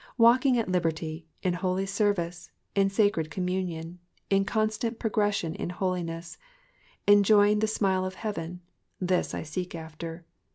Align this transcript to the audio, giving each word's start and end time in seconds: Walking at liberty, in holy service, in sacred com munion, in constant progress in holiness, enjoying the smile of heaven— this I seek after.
Walking 0.17 0.57
at 0.57 0.67
liberty, 0.67 1.27
in 1.43 1.53
holy 1.53 1.85
service, 1.85 2.49
in 2.73 2.89
sacred 2.89 3.29
com 3.29 3.45
munion, 3.45 3.97
in 4.31 4.45
constant 4.45 4.97
progress 4.97 5.43
in 5.43 5.69
holiness, 5.69 6.39
enjoying 7.05 7.59
the 7.59 7.67
smile 7.67 8.03
of 8.03 8.15
heaven— 8.15 8.61
this 8.99 9.35
I 9.35 9.43
seek 9.43 9.75
after. 9.75 10.25